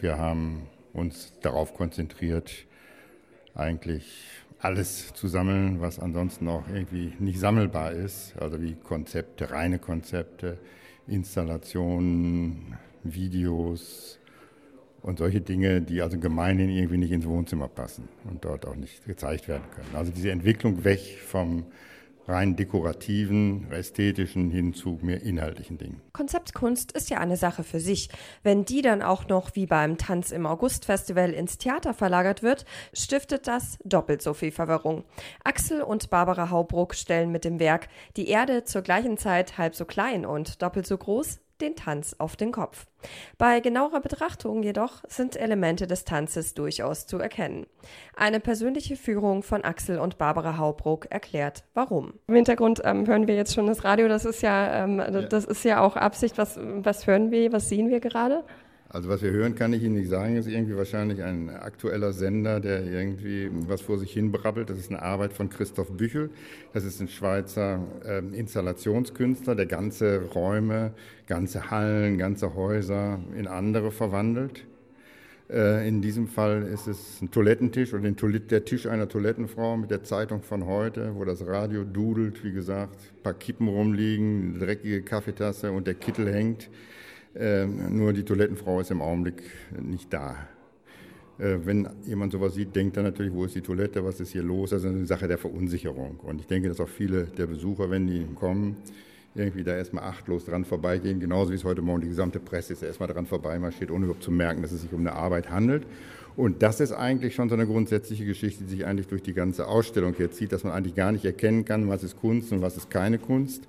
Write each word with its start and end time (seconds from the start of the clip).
Wir 0.00 0.16
haben 0.16 0.62
uns 0.94 1.34
darauf 1.42 1.74
konzentriert, 1.74 2.64
eigentlich 3.54 4.24
alles 4.58 5.12
zu 5.12 5.28
sammeln, 5.28 5.82
was 5.82 5.98
ansonsten 5.98 6.48
auch 6.48 6.66
irgendwie 6.68 7.12
nicht 7.18 7.38
sammelbar 7.38 7.92
ist, 7.92 8.34
also 8.40 8.62
wie 8.62 8.76
Konzepte, 8.76 9.50
reine 9.50 9.78
Konzepte, 9.78 10.58
Installationen, 11.06 12.78
Videos 13.04 14.18
und 15.02 15.18
solche 15.18 15.42
Dinge, 15.42 15.82
die 15.82 16.00
also 16.00 16.18
gemeinhin 16.18 16.70
irgendwie 16.70 16.98
nicht 16.98 17.12
ins 17.12 17.26
Wohnzimmer 17.26 17.68
passen 17.68 18.08
und 18.24 18.42
dort 18.42 18.66
auch 18.66 18.76
nicht 18.76 19.04
gezeigt 19.04 19.48
werden 19.48 19.64
können. 19.74 19.94
Also 19.94 20.12
diese 20.12 20.30
Entwicklung 20.30 20.82
weg 20.82 21.18
vom 21.26 21.66
rein 22.26 22.56
dekorativen, 22.56 23.70
ästhetischen 23.72 24.50
hin 24.50 24.74
zu 24.74 24.98
mehr 25.02 25.22
inhaltlichen 25.22 25.78
Dingen. 25.78 26.00
Konzeptkunst 26.12 26.92
ist 26.92 27.10
ja 27.10 27.18
eine 27.18 27.36
Sache 27.36 27.64
für 27.64 27.80
sich. 27.80 28.08
Wenn 28.42 28.64
die 28.64 28.82
dann 28.82 29.02
auch 29.02 29.28
noch 29.28 29.54
wie 29.56 29.66
beim 29.66 29.98
Tanz 29.98 30.30
im 30.30 30.46
August-Festival 30.46 31.32
ins 31.32 31.58
Theater 31.58 31.94
verlagert 31.94 32.42
wird, 32.42 32.64
stiftet 32.92 33.46
das 33.46 33.78
doppelt 33.84 34.22
so 34.22 34.34
viel 34.34 34.52
Verwirrung. 34.52 35.04
Axel 35.44 35.82
und 35.82 36.10
Barbara 36.10 36.50
Haubruck 36.50 36.94
stellen 36.94 37.30
mit 37.30 37.44
dem 37.44 37.58
Werk 37.58 37.88
Die 38.16 38.28
Erde 38.28 38.64
zur 38.64 38.82
gleichen 38.82 39.18
Zeit 39.18 39.58
halb 39.58 39.74
so 39.74 39.84
klein 39.84 40.24
und 40.24 40.62
doppelt 40.62 40.86
so 40.86 40.96
groß 40.96 41.40
den 41.60 41.76
Tanz 41.76 42.14
auf 42.18 42.36
den 42.36 42.52
Kopf. 42.52 42.86
Bei 43.38 43.60
genauerer 43.60 44.00
Betrachtung 44.00 44.62
jedoch 44.62 45.02
sind 45.08 45.36
Elemente 45.36 45.86
des 45.86 46.04
Tanzes 46.04 46.54
durchaus 46.54 47.06
zu 47.06 47.18
erkennen. 47.18 47.66
Eine 48.16 48.40
persönliche 48.40 48.96
Führung 48.96 49.42
von 49.42 49.64
Axel 49.64 49.98
und 49.98 50.18
Barbara 50.18 50.58
Haubruck 50.58 51.06
erklärt, 51.10 51.64
warum. 51.74 52.14
Im 52.26 52.34
Hintergrund 52.34 52.82
ähm, 52.84 53.06
hören 53.06 53.26
wir 53.26 53.36
jetzt 53.36 53.54
schon 53.54 53.66
das 53.66 53.84
Radio, 53.84 54.08
das 54.08 54.24
ist 54.24 54.42
ja, 54.42 54.84
ähm, 54.84 54.98
ja. 54.98 55.22
das 55.22 55.44
ist 55.44 55.64
ja 55.64 55.80
auch 55.80 55.96
Absicht. 55.96 56.38
Was, 56.38 56.58
was 56.60 57.06
hören 57.06 57.30
wir, 57.30 57.52
was 57.52 57.68
sehen 57.68 57.88
wir 57.88 58.00
gerade? 58.00 58.44
Also 58.92 59.08
was 59.08 59.22
wir 59.22 59.30
hören, 59.30 59.54
kann 59.54 59.72
ich 59.72 59.84
Ihnen 59.84 59.94
nicht 59.94 60.10
sagen. 60.10 60.34
ist 60.34 60.48
irgendwie 60.48 60.76
wahrscheinlich 60.76 61.22
ein 61.22 61.48
aktueller 61.48 62.12
Sender, 62.12 62.58
der 62.58 62.84
irgendwie 62.84 63.48
was 63.68 63.82
vor 63.82 63.98
sich 63.98 64.12
hin 64.12 64.32
brabbelt. 64.32 64.68
Das 64.68 64.78
ist 64.78 64.90
eine 64.90 65.00
Arbeit 65.00 65.32
von 65.32 65.48
Christoph 65.48 65.92
Büchel. 65.92 66.28
Das 66.72 66.82
ist 66.82 67.00
ein 67.00 67.06
Schweizer 67.06 67.86
äh, 68.04 68.18
Installationskünstler, 68.18 69.54
der 69.54 69.66
ganze 69.66 70.22
Räume, 70.34 70.92
ganze 71.28 71.70
Hallen, 71.70 72.18
ganze 72.18 72.56
Häuser 72.56 73.20
in 73.38 73.46
andere 73.46 73.92
verwandelt. 73.92 74.64
Äh, 75.48 75.86
in 75.86 76.02
diesem 76.02 76.26
Fall 76.26 76.64
ist 76.64 76.88
es 76.88 77.22
ein 77.22 77.30
Toilettentisch 77.30 77.94
oder 77.94 78.10
der 78.10 78.64
Tisch 78.64 78.86
einer 78.86 79.08
Toilettenfrau 79.08 79.76
mit 79.76 79.92
der 79.92 80.02
Zeitung 80.02 80.42
von 80.42 80.66
heute, 80.66 81.14
wo 81.14 81.24
das 81.24 81.46
Radio 81.46 81.84
dudelt, 81.84 82.42
wie 82.42 82.52
gesagt, 82.52 82.96
ein 82.96 83.22
paar 83.22 83.34
Kippen 83.34 83.68
rumliegen, 83.68 84.54
eine 84.56 84.66
dreckige 84.66 85.02
Kaffeetasse 85.02 85.70
und 85.70 85.86
der 85.86 85.94
Kittel 85.94 86.32
hängt. 86.32 86.68
Ähm, 87.36 87.96
nur 87.96 88.12
die 88.12 88.24
Toilettenfrau 88.24 88.80
ist 88.80 88.90
im 88.90 89.00
Augenblick 89.00 89.42
nicht 89.80 90.12
da. 90.12 90.36
Äh, 91.38 91.58
wenn 91.64 91.88
jemand 92.04 92.32
sowas 92.32 92.54
sieht, 92.54 92.74
denkt 92.74 92.96
er 92.96 93.04
natürlich, 93.04 93.32
wo 93.32 93.44
ist 93.44 93.54
die 93.54 93.60
Toilette, 93.60 94.04
was 94.04 94.20
ist 94.20 94.32
hier 94.32 94.42
los? 94.42 94.70
Das 94.70 94.82
ist 94.82 94.88
eine 94.88 95.06
Sache 95.06 95.28
der 95.28 95.38
Verunsicherung. 95.38 96.18
Und 96.20 96.40
ich 96.40 96.46
denke, 96.46 96.68
dass 96.68 96.80
auch 96.80 96.88
viele 96.88 97.24
der 97.24 97.46
Besucher, 97.46 97.88
wenn 97.88 98.06
die 98.06 98.26
kommen, 98.34 98.76
irgendwie 99.36 99.62
da 99.62 99.76
erstmal 99.76 100.04
achtlos 100.04 100.44
dran 100.44 100.64
vorbeigehen, 100.64 101.20
genauso 101.20 101.52
wie 101.52 101.54
es 101.54 101.62
heute 101.62 101.82
Morgen 101.82 102.00
die 102.00 102.08
gesamte 102.08 102.40
Presse 102.40 102.72
ist, 102.72 102.82
erstmal 102.82 103.08
dran 103.08 103.26
vorbeimarschiert, 103.26 103.92
ohne 103.92 104.06
überhaupt 104.06 104.24
zu 104.24 104.32
merken, 104.32 104.60
dass 104.62 104.72
es 104.72 104.82
sich 104.82 104.92
um 104.92 105.00
eine 105.00 105.12
Arbeit 105.12 105.50
handelt. 105.50 105.86
Und 106.36 106.62
das 106.62 106.80
ist 106.80 106.92
eigentlich 106.92 107.36
schon 107.36 107.48
so 107.48 107.54
eine 107.54 107.66
grundsätzliche 107.66 108.24
Geschichte, 108.24 108.64
die 108.64 108.70
sich 108.70 108.86
eigentlich 108.86 109.06
durch 109.06 109.22
die 109.22 109.34
ganze 109.34 109.68
Ausstellung 109.68 110.14
hier 110.14 110.32
zieht, 110.32 110.52
dass 110.52 110.64
man 110.64 110.72
eigentlich 110.72 110.96
gar 110.96 111.12
nicht 111.12 111.24
erkennen 111.24 111.64
kann, 111.64 111.88
was 111.88 112.02
ist 112.02 112.16
Kunst 112.16 112.50
und 112.52 112.60
was 112.60 112.76
ist 112.76 112.90
keine 112.90 113.18
Kunst 113.18 113.68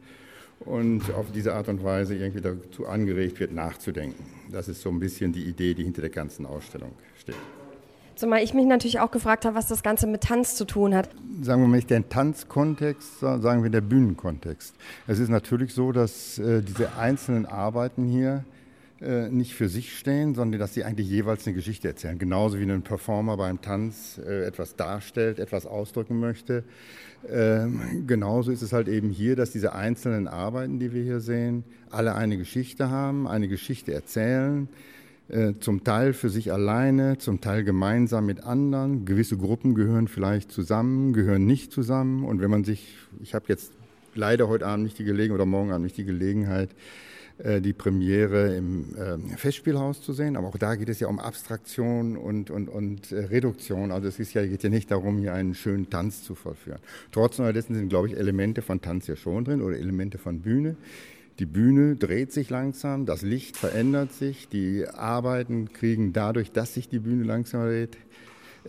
und 0.65 1.13
auf 1.13 1.31
diese 1.31 1.53
Art 1.53 1.67
und 1.69 1.83
Weise 1.83 2.15
irgendwie 2.15 2.41
dazu 2.41 2.85
angeregt 2.85 3.39
wird, 3.39 3.51
nachzudenken. 3.51 4.23
Das 4.51 4.67
ist 4.67 4.81
so 4.81 4.89
ein 4.89 4.99
bisschen 4.99 5.33
die 5.33 5.43
Idee, 5.43 5.73
die 5.73 5.83
hinter 5.83 6.01
der 6.01 6.09
ganzen 6.09 6.45
Ausstellung 6.45 6.91
steht. 7.19 7.35
Zumal 8.15 8.43
ich 8.43 8.53
mich 8.53 8.65
natürlich 8.65 8.99
auch 8.99 9.09
gefragt 9.09 9.45
habe, 9.45 9.55
was 9.55 9.67
das 9.67 9.81
Ganze 9.81 10.05
mit 10.05 10.21
Tanz 10.21 10.55
zu 10.55 10.65
tun 10.65 10.93
hat. 10.93 11.09
Sagen 11.41 11.61
wir 11.63 11.67
mal 11.67 11.77
nicht 11.77 11.89
den 11.89 12.07
Tanzkontext, 12.07 13.19
sondern 13.19 13.41
sagen 13.41 13.63
wir 13.63 13.71
der 13.71 13.81
Bühnenkontext. 13.81 14.75
Es 15.07 15.17
ist 15.17 15.29
natürlich 15.29 15.73
so, 15.73 15.91
dass 15.91 16.37
äh, 16.37 16.61
diese 16.61 16.95
einzelnen 16.97 17.47
Arbeiten 17.47 18.05
hier 18.05 18.43
äh, 19.01 19.29
nicht 19.29 19.55
für 19.55 19.67
sich 19.67 19.97
stehen, 19.97 20.35
sondern 20.35 20.59
dass 20.59 20.73
sie 20.73 20.83
eigentlich 20.83 21.09
jeweils 21.09 21.47
eine 21.47 21.55
Geschichte 21.55 21.87
erzählen. 21.87 22.19
Genauso 22.19 22.59
wie 22.59 22.63
ein 22.63 22.83
Performer 22.83 23.35
beim 23.35 23.61
Tanz 23.61 24.19
äh, 24.23 24.45
etwas 24.45 24.75
darstellt, 24.75 25.39
etwas 25.39 25.65
ausdrücken 25.65 26.19
möchte. 26.19 26.63
Ähm, 27.27 28.05
genauso 28.05 28.51
ist 28.51 28.61
es 28.61 28.73
halt 28.73 28.87
eben 28.87 29.09
hier, 29.09 29.35
dass 29.35 29.51
diese 29.51 29.73
einzelnen 29.73 30.27
Arbeiten, 30.27 30.79
die 30.79 30.93
wir 30.93 31.03
hier 31.03 31.19
sehen, 31.19 31.63
alle 31.89 32.15
eine 32.15 32.37
Geschichte 32.37 32.89
haben, 32.89 33.27
eine 33.27 33.47
Geschichte 33.47 33.93
erzählen, 33.93 34.67
äh, 35.29 35.53
zum 35.59 35.83
Teil 35.83 36.13
für 36.13 36.29
sich 36.29 36.51
alleine, 36.51 37.17
zum 37.17 37.41
Teil 37.41 37.63
gemeinsam 37.63 38.25
mit 38.25 38.43
anderen. 38.43 39.05
Gewisse 39.05 39.37
Gruppen 39.37 39.75
gehören 39.75 40.07
vielleicht 40.09 40.51
zusammen, 40.51 41.13
gehören 41.13 41.45
nicht 41.45 41.71
zusammen. 41.71 42.23
Und 42.23 42.41
wenn 42.41 42.51
man 42.51 42.63
sich, 42.63 42.95
ich 43.21 43.33
habe 43.33 43.45
jetzt 43.47 43.71
leider 44.13 44.47
heute 44.47 44.67
Abend 44.67 44.83
nicht 44.83 44.99
die 44.99 45.05
Gelegenheit 45.05 45.35
oder 45.35 45.45
morgen 45.45 45.71
Abend 45.71 45.85
nicht 45.85 45.97
die 45.97 46.05
Gelegenheit, 46.05 46.69
die 47.61 47.73
Premiere 47.73 48.55
im 48.55 48.95
ähm, 48.97 49.29
Festspielhaus 49.37 50.01
zu 50.01 50.13
sehen. 50.13 50.35
Aber 50.35 50.47
auch 50.47 50.57
da 50.57 50.75
geht 50.75 50.89
es 50.89 50.99
ja 50.99 51.07
um 51.07 51.19
Abstraktion 51.19 52.17
und, 52.17 52.49
und, 52.49 52.69
und 52.69 53.11
äh, 53.11 53.25
Reduktion. 53.25 53.91
Also 53.91 54.07
es 54.07 54.19
ist 54.19 54.33
ja, 54.33 54.45
geht 54.45 54.63
ja 54.63 54.69
nicht 54.69 54.91
darum, 54.91 55.17
hier 55.17 55.33
einen 55.33 55.55
schönen 55.55 55.89
Tanz 55.89 56.23
zu 56.23 56.35
vollführen. 56.35 56.79
Trotzdem 57.11 57.51
dessen 57.53 57.75
sind, 57.75 57.89
glaube 57.89 58.07
ich, 58.07 58.17
Elemente 58.17 58.61
von 58.61 58.81
Tanz 58.81 59.07
ja 59.07 59.15
schon 59.15 59.45
drin 59.45 59.61
oder 59.61 59.77
Elemente 59.77 60.17
von 60.17 60.41
Bühne. 60.41 60.75
Die 61.39 61.45
Bühne 61.45 61.95
dreht 61.95 62.31
sich 62.31 62.49
langsam, 62.49 63.05
das 63.05 63.23
Licht 63.23 63.57
verändert 63.57 64.13
sich, 64.13 64.47
die 64.47 64.85
Arbeiten 64.87 65.73
kriegen 65.73 66.13
dadurch, 66.13 66.51
dass 66.51 66.75
sich 66.75 66.87
die 66.87 66.99
Bühne 66.99 67.23
langsam 67.23 67.63
dreht, 67.63 67.97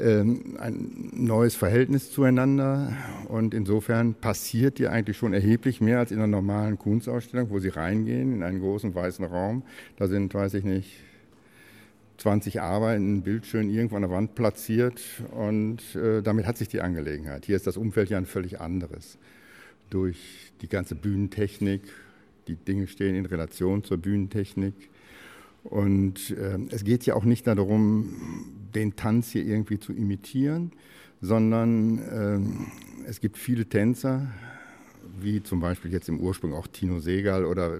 ein 0.00 1.10
neues 1.12 1.54
Verhältnis 1.54 2.10
zueinander. 2.10 2.92
Und 3.28 3.54
insofern 3.54 4.14
passiert 4.14 4.78
hier 4.78 4.90
eigentlich 4.92 5.16
schon 5.16 5.34
erheblich 5.34 5.80
mehr 5.80 5.98
als 5.98 6.10
in 6.10 6.18
einer 6.18 6.26
normalen 6.26 6.78
Kunstausstellung, 6.78 7.50
wo 7.50 7.58
Sie 7.58 7.68
reingehen 7.68 8.32
in 8.32 8.42
einen 8.42 8.60
großen 8.60 8.94
weißen 8.94 9.24
Raum. 9.24 9.62
Da 9.96 10.08
sind, 10.08 10.32
weiß 10.34 10.54
ich 10.54 10.64
nicht, 10.64 10.96
20 12.22 12.60
Arbeiten, 12.60 13.16
ein 13.16 13.22
Bild 13.22 13.46
schön 13.46 13.68
irgendwo 13.68 13.96
an 13.96 14.02
der 14.02 14.10
Wand 14.10 14.36
platziert 14.36 15.02
und 15.32 15.80
äh, 15.96 16.22
damit 16.22 16.46
hat 16.46 16.56
sich 16.56 16.68
die 16.68 16.80
Angelegenheit. 16.80 17.46
Hier 17.46 17.56
ist 17.56 17.66
das 17.66 17.76
Umfeld 17.76 18.10
ja 18.10 18.18
ein 18.18 18.26
völlig 18.26 18.60
anderes. 18.60 19.18
Durch 19.90 20.52
die 20.60 20.68
ganze 20.68 20.94
Bühnentechnik, 20.94 21.82
die 22.46 22.54
Dinge 22.54 22.86
stehen 22.86 23.16
in 23.16 23.26
Relation 23.26 23.82
zur 23.82 23.98
Bühnentechnik. 23.98 24.74
Und 25.64 26.30
äh, 26.30 26.58
es 26.70 26.84
geht 26.84 27.06
ja 27.06 27.14
auch 27.14 27.24
nicht 27.24 27.46
darum, 27.46 28.14
den 28.74 28.96
Tanz 28.96 29.30
hier 29.30 29.44
irgendwie 29.44 29.78
zu 29.78 29.92
imitieren, 29.92 30.72
sondern 31.20 31.98
äh, 33.04 33.08
es 33.08 33.20
gibt 33.20 33.36
viele 33.36 33.66
Tänzer, 33.66 34.26
wie 35.20 35.42
zum 35.42 35.60
Beispiel 35.60 35.92
jetzt 35.92 36.08
im 36.08 36.20
Ursprung 36.20 36.52
auch 36.54 36.66
Tino 36.66 36.98
Segal 36.98 37.44
oder 37.44 37.78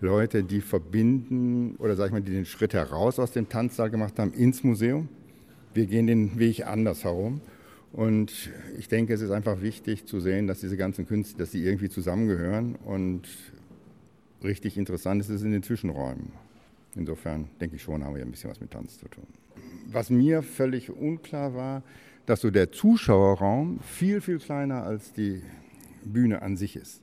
Leute, 0.00 0.44
die 0.44 0.60
verbinden 0.60 1.76
oder 1.76 1.96
sag 1.96 2.06
ich 2.06 2.12
mal, 2.12 2.22
die 2.22 2.32
den 2.32 2.46
Schritt 2.46 2.74
heraus 2.74 3.18
aus 3.18 3.32
dem 3.32 3.48
Tanzsaal 3.48 3.90
gemacht 3.90 4.18
haben 4.18 4.32
ins 4.32 4.62
Museum. 4.64 5.08
Wir 5.74 5.86
gehen 5.86 6.06
den 6.06 6.38
Weg 6.38 6.66
anders 6.66 7.04
herum. 7.04 7.40
Und 7.92 8.50
ich 8.76 8.88
denke, 8.88 9.14
es 9.14 9.20
ist 9.20 9.30
einfach 9.30 9.62
wichtig 9.62 10.06
zu 10.06 10.18
sehen, 10.18 10.48
dass 10.48 10.60
diese 10.60 10.76
ganzen 10.76 11.06
Künste, 11.06 11.38
dass 11.38 11.52
sie 11.52 11.64
irgendwie 11.64 11.88
zusammengehören. 11.88 12.74
Und 12.74 13.22
richtig 14.42 14.76
interessant 14.76 15.20
ist 15.20 15.28
es 15.28 15.42
in 15.42 15.52
den 15.52 15.62
Zwischenräumen. 15.62 16.43
Insofern 16.96 17.48
denke 17.60 17.76
ich 17.76 17.82
schon, 17.82 18.04
haben 18.04 18.14
wir 18.14 18.22
ein 18.22 18.30
bisschen 18.30 18.50
was 18.50 18.60
mit 18.60 18.70
Tanz 18.70 18.98
zu 18.98 19.08
tun. 19.08 19.26
Was 19.86 20.10
mir 20.10 20.42
völlig 20.42 20.90
unklar 20.90 21.54
war, 21.54 21.82
dass 22.26 22.40
so 22.40 22.50
der 22.50 22.72
Zuschauerraum 22.72 23.80
viel, 23.80 24.20
viel 24.20 24.38
kleiner 24.38 24.84
als 24.84 25.12
die 25.12 25.42
Bühne 26.04 26.42
an 26.42 26.56
sich 26.56 26.76
ist. 26.76 27.02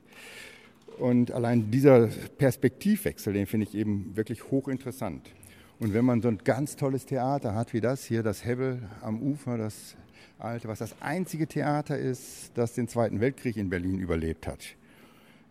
Und 0.98 1.32
allein 1.32 1.70
dieser 1.70 2.08
Perspektivwechsel, 2.38 3.32
den 3.32 3.46
finde 3.46 3.66
ich 3.66 3.74
eben 3.74 4.14
wirklich 4.14 4.50
hochinteressant. 4.50 5.30
Und 5.78 5.94
wenn 5.94 6.04
man 6.04 6.22
so 6.22 6.28
ein 6.28 6.38
ganz 6.38 6.76
tolles 6.76 7.06
Theater 7.06 7.54
hat 7.54 7.72
wie 7.72 7.80
das 7.80 8.04
hier, 8.04 8.22
das 8.22 8.44
Hebbel 8.44 8.82
am 9.00 9.20
Ufer, 9.20 9.58
das 9.58 9.96
alte, 10.38 10.68
was 10.68 10.78
das 10.78 10.94
einzige 11.00 11.46
Theater 11.46 11.98
ist, 11.98 12.52
das 12.54 12.74
den 12.74 12.88
Zweiten 12.88 13.20
Weltkrieg 13.20 13.56
in 13.56 13.70
Berlin 13.70 13.98
überlebt 13.98 14.46
hat, 14.46 14.76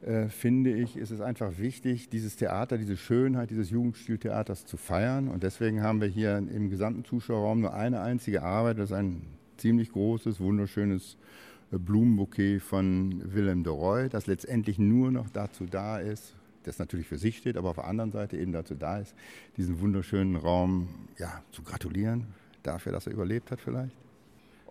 äh, 0.01 0.29
finde 0.29 0.73
ich, 0.73 0.97
ist 0.97 1.11
es 1.11 1.21
einfach 1.21 1.57
wichtig, 1.57 2.09
dieses 2.09 2.35
Theater, 2.35 2.77
diese 2.77 2.97
Schönheit 2.97 3.51
dieses 3.51 3.69
Jugendstiltheaters 3.69 4.65
zu 4.65 4.77
feiern. 4.77 5.27
Und 5.27 5.43
deswegen 5.43 5.83
haben 5.83 6.01
wir 6.01 6.07
hier 6.07 6.37
im 6.37 6.69
gesamten 6.69 7.05
Zuschauerraum 7.05 7.61
nur 7.61 7.73
eine 7.73 8.01
einzige 8.01 8.41
Arbeit. 8.41 8.79
Das 8.79 8.89
ist 8.89 8.95
ein 8.95 9.21
ziemlich 9.57 9.91
großes, 9.91 10.39
wunderschönes 10.39 11.17
äh, 11.71 11.77
Blumenbouquet 11.77 12.59
von 12.59 13.21
Willem 13.33 13.63
de 13.63 13.71
Roy, 13.71 14.09
das 14.09 14.27
letztendlich 14.27 14.79
nur 14.79 15.11
noch 15.11 15.29
dazu 15.29 15.65
da 15.65 15.99
ist, 15.99 16.33
das 16.63 16.79
natürlich 16.79 17.07
für 17.07 17.17
sich 17.17 17.37
steht, 17.37 17.57
aber 17.57 17.69
auf 17.69 17.75
der 17.75 17.87
anderen 17.87 18.11
Seite 18.11 18.37
eben 18.37 18.51
dazu 18.51 18.75
da 18.75 18.97
ist, 18.97 19.15
diesen 19.57 19.79
wunderschönen 19.79 20.35
Raum 20.35 20.89
ja, 21.17 21.43
zu 21.51 21.63
gratulieren 21.63 22.27
dafür, 22.63 22.91
dass 22.91 23.07
er 23.07 23.13
überlebt 23.13 23.51
hat 23.51 23.61
vielleicht. 23.61 23.95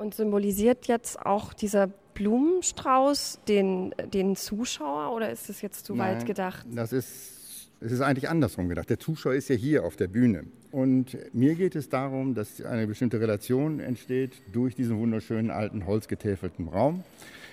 Und 0.01 0.15
symbolisiert 0.15 0.87
jetzt 0.87 1.21
auch 1.21 1.53
dieser 1.53 1.89
Blumenstrauß 2.15 3.41
den, 3.47 3.95
den 4.15 4.35
Zuschauer 4.35 5.15
oder 5.15 5.31
ist 5.31 5.51
das 5.51 5.61
jetzt 5.61 5.85
zu 5.85 5.95
Nein, 5.95 6.17
weit 6.17 6.27
gedacht? 6.27 6.67
Das 6.75 6.95
ist 6.95 7.71
Es 7.83 7.93
ist 7.93 8.01
eigentlich 8.01 8.29
andersrum 8.31 8.71
gedacht. 8.71 8.89
Der 8.89 8.99
Zuschauer 8.99 9.35
ist 9.35 9.49
ja 9.51 9.57
hier 9.57 9.85
auf 9.85 9.97
der 9.97 10.09
Bühne. 10.09 10.45
Und 10.71 11.19
mir 11.35 11.55
geht 11.55 11.77
es 11.77 11.91
darum, 11.91 12.35
dass 12.35 12.63
eine 12.63 12.87
bestimmte 12.87 13.21
Relation 13.21 13.79
entsteht 13.79 14.41
durch 14.53 14.75
diesen 14.75 14.99
wunderschönen 14.99 15.51
alten 15.51 15.85
holzgetäfelten 15.85 16.69
Raum, 16.69 17.05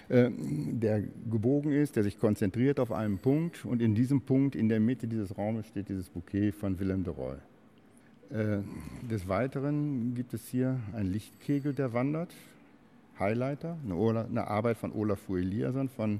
äh, 0.07 0.29
der 0.31 1.01
gebogen 1.29 1.73
ist, 1.73 1.97
der 1.97 2.03
sich 2.03 2.17
konzentriert 2.17 2.79
auf 2.79 2.93
einen 2.93 3.17
Punkt. 3.17 3.65
Und 3.65 3.81
in 3.81 3.93
diesem 3.93 4.21
Punkt, 4.21 4.55
in 4.55 4.69
der 4.69 4.79
Mitte 4.79 5.07
dieses 5.07 5.37
Raumes, 5.37 5.67
steht 5.67 5.89
dieses 5.89 6.09
Bouquet 6.09 6.53
von 6.53 6.79
Willem 6.79 7.03
de 7.03 7.13
Roy. 7.13 7.35
Äh, 8.29 8.59
des 9.09 9.27
Weiteren 9.29 10.13
gibt 10.13 10.33
es 10.33 10.47
hier 10.49 10.79
einen 10.93 11.11
Lichtkegel, 11.11 11.73
der 11.73 11.93
wandert. 11.93 12.33
Highlighter, 13.19 13.77
eine, 13.83 14.47
Arbeit 14.47 14.77
von 14.77 14.91
Olaf 14.91 15.27
Eliasson 15.29 15.89
von 15.89 16.19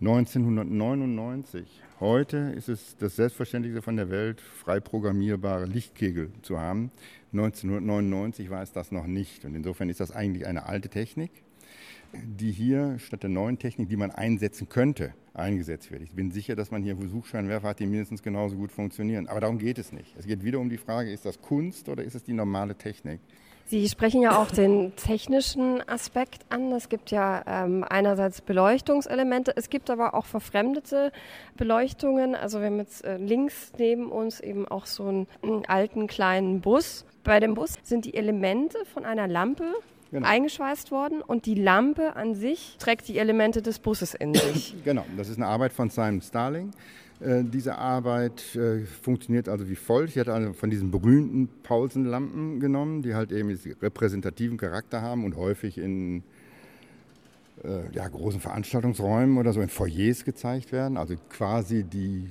1999. 0.00 1.80
Heute 2.00 2.36
ist 2.56 2.68
es 2.68 2.96
das 2.98 3.16
Selbstverständlichste 3.16 3.82
von 3.82 3.96
der 3.96 4.10
Welt, 4.10 4.40
frei 4.40 4.78
programmierbare 4.78 5.66
Lichtkegel 5.66 6.30
zu 6.42 6.60
haben. 6.60 6.92
1999 7.32 8.50
war 8.50 8.62
es 8.62 8.72
das 8.72 8.92
noch 8.92 9.06
nicht. 9.06 9.44
Und 9.44 9.54
insofern 9.54 9.88
ist 9.88 10.00
das 10.00 10.12
eigentlich 10.12 10.46
eine 10.46 10.66
alte 10.66 10.88
Technik, 10.88 11.30
die 12.12 12.52
hier 12.52 12.98
statt 12.98 13.22
der 13.22 13.30
neuen 13.30 13.58
Technik, 13.58 13.88
die 13.88 13.96
man 13.96 14.10
einsetzen 14.10 14.68
könnte, 14.68 15.14
eingesetzt 15.34 15.90
wird. 15.90 16.02
Ich 16.02 16.12
bin 16.12 16.30
sicher, 16.30 16.56
dass 16.56 16.70
man 16.70 16.82
hier 16.82 16.96
Versuchsscheinwerfer 16.96 17.68
hat, 17.68 17.80
die 17.80 17.86
mindestens 17.86 18.22
genauso 18.22 18.56
gut 18.56 18.72
funktionieren. 18.72 19.28
Aber 19.28 19.40
darum 19.40 19.58
geht 19.58 19.78
es 19.78 19.92
nicht. 19.92 20.14
Es 20.18 20.26
geht 20.26 20.44
wieder 20.44 20.58
um 20.58 20.68
die 20.68 20.78
Frage, 20.78 21.10
ist 21.10 21.24
das 21.24 21.40
Kunst 21.40 21.88
oder 21.88 22.04
ist 22.04 22.14
es 22.14 22.24
die 22.24 22.32
normale 22.32 22.76
Technik? 22.76 23.20
Sie 23.66 23.88
sprechen 23.88 24.20
ja 24.20 24.38
auch 24.38 24.50
den 24.50 24.94
technischen 24.96 25.88
Aspekt 25.88 26.44
an. 26.50 26.72
Es 26.72 26.90
gibt 26.90 27.10
ja 27.10 27.42
ähm, 27.46 27.84
einerseits 27.88 28.42
Beleuchtungselemente, 28.42 29.54
es 29.56 29.70
gibt 29.70 29.88
aber 29.88 30.14
auch 30.14 30.26
verfremdete 30.26 31.10
Beleuchtungen. 31.56 32.34
Also 32.34 32.58
wir 32.60 32.66
haben 32.66 32.78
jetzt 32.78 33.04
äh, 33.04 33.16
links 33.16 33.72
neben 33.78 34.10
uns 34.12 34.40
eben 34.40 34.68
auch 34.68 34.84
so 34.84 35.06
einen, 35.06 35.26
einen, 35.42 35.64
alten 35.64 36.06
kleinen 36.06 36.60
Bus. 36.60 37.06
Bei 37.24 37.40
dem 37.40 37.54
Bus 37.54 37.76
sind 37.82 38.04
die 38.04 38.14
Elemente 38.14 38.76
von 38.92 39.06
einer 39.06 39.26
Lampe 39.26 39.64
Genau. 40.12 40.28
eingeschweißt 40.28 40.90
worden 40.90 41.22
und 41.22 41.46
die 41.46 41.54
Lampe 41.54 42.16
an 42.16 42.34
sich 42.34 42.76
trägt 42.78 43.08
die 43.08 43.16
Elemente 43.16 43.62
des 43.62 43.78
Busses 43.78 44.12
in 44.12 44.34
sich. 44.34 44.74
Genau, 44.84 45.06
das 45.16 45.30
ist 45.30 45.38
eine 45.38 45.46
Arbeit 45.46 45.72
von 45.72 45.88
Simon 45.88 46.20
Starling. 46.20 46.70
Äh, 47.20 47.44
diese 47.44 47.78
Arbeit 47.78 48.54
äh, 48.54 48.80
funktioniert 48.80 49.48
also 49.48 49.70
wie 49.70 49.74
folgt. 49.74 50.10
Ich 50.10 50.18
hatte 50.18 50.34
also 50.34 50.52
von 50.52 50.68
diesen 50.68 50.90
berühmten 50.90 51.48
Paulsen-Lampen 51.62 52.60
genommen, 52.60 53.00
die 53.00 53.14
halt 53.14 53.32
eben 53.32 53.48
diesen 53.48 53.72
repräsentativen 53.80 54.58
Charakter 54.58 55.00
haben 55.00 55.24
und 55.24 55.34
häufig 55.36 55.78
in 55.78 56.22
äh, 57.64 57.90
ja, 57.94 58.06
großen 58.06 58.40
Veranstaltungsräumen 58.40 59.38
oder 59.38 59.54
so 59.54 59.62
in 59.62 59.70
Foyers 59.70 60.26
gezeigt 60.26 60.72
werden. 60.72 60.98
Also 60.98 61.14
quasi 61.30 61.84
die, 61.84 62.28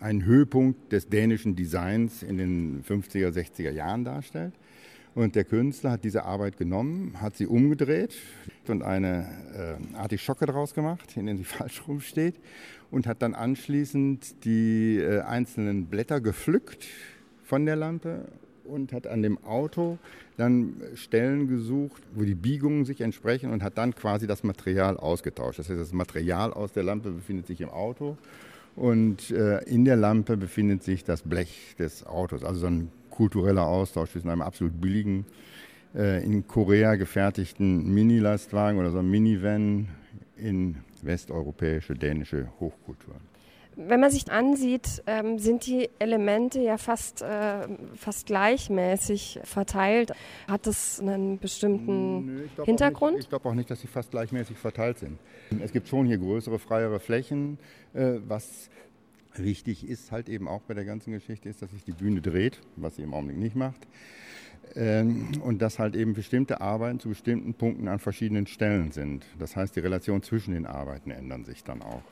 einen 0.00 0.24
Höhepunkt 0.24 0.90
des 0.90 1.08
dänischen 1.08 1.54
Designs 1.54 2.24
in 2.24 2.36
den 2.36 2.82
50er, 2.82 3.28
60er 3.28 3.70
Jahren 3.70 4.04
darstellt. 4.04 4.54
Und 5.18 5.34
der 5.34 5.42
Künstler 5.42 5.90
hat 5.90 6.04
diese 6.04 6.26
Arbeit 6.26 6.58
genommen, 6.58 7.20
hat 7.20 7.36
sie 7.36 7.48
umgedreht 7.48 8.14
und 8.68 8.84
eine 8.84 9.26
äh, 9.92 9.96
Artischocke 9.96 10.46
daraus 10.46 10.74
gemacht, 10.74 11.16
in 11.16 11.26
der 11.26 11.36
sie 11.36 11.42
falsch 11.58 11.82
rumsteht 11.88 12.36
und 12.92 13.08
hat 13.08 13.20
dann 13.20 13.34
anschließend 13.34 14.44
die 14.44 14.98
äh, 14.98 15.22
einzelnen 15.22 15.86
Blätter 15.86 16.20
gepflückt 16.20 16.86
von 17.42 17.66
der 17.66 17.74
Lampe 17.74 18.28
und 18.62 18.92
hat 18.92 19.08
an 19.08 19.22
dem 19.22 19.42
Auto 19.42 19.98
dann 20.36 20.80
Stellen 20.94 21.48
gesucht, 21.48 22.00
wo 22.14 22.22
die 22.22 22.36
Biegungen 22.36 22.84
sich 22.84 23.00
entsprechen 23.00 23.50
und 23.50 23.64
hat 23.64 23.76
dann 23.76 23.96
quasi 23.96 24.28
das 24.28 24.44
Material 24.44 24.96
ausgetauscht. 24.96 25.58
Das 25.58 25.68
heißt, 25.68 25.80
das 25.80 25.92
Material 25.92 26.52
aus 26.52 26.70
der 26.70 26.84
Lampe 26.84 27.10
befindet 27.10 27.48
sich 27.48 27.60
im 27.60 27.70
Auto 27.70 28.16
und 28.76 29.32
äh, 29.32 29.64
in 29.64 29.84
der 29.84 29.96
Lampe 29.96 30.36
befindet 30.36 30.84
sich 30.84 31.02
das 31.02 31.22
Blech 31.22 31.74
des 31.76 32.06
Autos. 32.06 32.44
Also 32.44 32.60
so 32.60 32.66
ein 32.68 32.92
kultureller 33.18 33.66
Austausch 33.66 34.12
zwischen 34.12 34.30
einem 34.30 34.42
absolut 34.42 34.80
billigen, 34.80 35.26
äh, 35.92 36.24
in 36.24 36.46
Korea 36.46 36.94
gefertigten 36.94 37.92
Mini-Lastwagen 37.92 38.78
oder 38.78 38.92
so 38.92 39.00
einem 39.00 39.10
Minivan 39.10 39.88
in 40.36 40.76
westeuropäische, 41.02 41.94
dänische 41.94 42.46
Hochkultur. 42.60 43.16
Wenn 43.74 44.00
man 44.00 44.10
sich 44.12 44.30
ansieht, 44.30 45.02
ähm, 45.06 45.38
sind 45.38 45.66
die 45.66 45.88
Elemente 45.98 46.60
ja 46.60 46.78
fast, 46.78 47.22
äh, 47.22 47.66
fast 47.96 48.26
gleichmäßig 48.26 49.40
verteilt. 49.42 50.12
Hat 50.48 50.66
das 50.68 51.00
einen 51.00 51.38
bestimmten 51.38 52.26
Nö, 52.26 52.44
ich 52.44 52.64
Hintergrund? 52.64 53.14
Nicht, 53.14 53.24
ich 53.24 53.28
glaube 53.28 53.48
auch 53.48 53.54
nicht, 53.54 53.70
dass 53.70 53.80
sie 53.80 53.86
fast 53.88 54.12
gleichmäßig 54.12 54.56
verteilt 54.56 54.98
sind. 54.98 55.18
Es 55.60 55.72
gibt 55.72 55.88
schon 55.88 56.06
hier 56.06 56.18
größere, 56.18 56.58
freiere 56.58 57.00
Flächen. 57.00 57.58
Äh, 57.94 58.14
was 58.26 58.68
wichtig 59.42 59.88
ist 59.88 60.12
halt 60.12 60.28
eben 60.28 60.48
auch 60.48 60.62
bei 60.62 60.74
der 60.74 60.84
ganzen 60.84 61.12
Geschichte, 61.12 61.48
ist, 61.48 61.62
dass 61.62 61.70
sich 61.70 61.84
die 61.84 61.92
Bühne 61.92 62.20
dreht, 62.20 62.60
was 62.76 62.96
sie 62.96 63.02
im 63.02 63.14
Augenblick 63.14 63.38
nicht 63.38 63.56
macht. 63.56 63.86
Ähm, 64.74 65.28
und 65.42 65.62
dass 65.62 65.78
halt 65.78 65.96
eben 65.96 66.14
bestimmte 66.14 66.60
Arbeiten 66.60 67.00
zu 67.00 67.08
bestimmten 67.08 67.54
Punkten 67.54 67.88
an 67.88 67.98
verschiedenen 67.98 68.46
Stellen 68.46 68.92
sind. 68.92 69.24
Das 69.38 69.56
heißt, 69.56 69.74
die 69.76 69.80
Relation 69.80 70.22
zwischen 70.22 70.52
den 70.54 70.66
Arbeiten 70.66 71.10
ändern 71.10 71.44
sich 71.44 71.64
dann 71.64 71.82
auch. 71.82 72.02